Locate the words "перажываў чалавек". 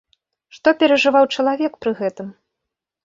0.79-1.73